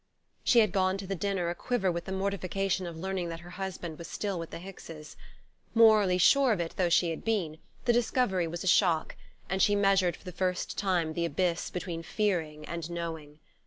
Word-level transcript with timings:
She 0.43 0.61
had 0.61 0.71
gone 0.71 0.97
to 0.97 1.05
the 1.05 1.13
dinner 1.13 1.51
a 1.51 1.53
quiver 1.53 1.91
with 1.91 2.05
the 2.05 2.11
mortification 2.11 2.87
of 2.87 2.97
learning 2.97 3.29
that 3.29 3.41
her 3.41 3.51
husband 3.51 3.99
was 3.99 4.07
still 4.07 4.39
with 4.39 4.49
the 4.49 4.57
Hickses. 4.57 5.15
Morally 5.75 6.17
sure 6.17 6.51
of 6.51 6.59
it 6.59 6.73
though 6.75 6.89
she 6.89 7.11
had 7.11 7.23
been, 7.23 7.59
the 7.85 7.93
discovery 7.93 8.47
was 8.47 8.63
a 8.63 8.67
shock, 8.67 9.15
and 9.47 9.61
she 9.61 9.75
measured 9.75 10.17
for 10.17 10.23
the 10.23 10.31
first 10.31 10.75
time 10.75 11.13
the 11.13 11.25
abyss 11.25 11.69
between 11.69 12.01
fearing 12.01 12.65
and 12.65 12.89
knowing. 12.89 13.37